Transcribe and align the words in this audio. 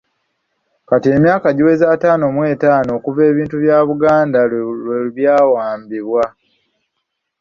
Kati 0.89 1.07
emyaka 1.17 1.47
giweze 1.57 1.85
ataano 1.95 2.25
mu 2.35 2.41
etaano 2.53 2.89
okuva 2.97 3.21
ebintu 3.31 3.55
bya 3.63 3.77
Buganda 3.87 4.39
lwe 4.51 4.97
byawambibwa. 5.15 6.23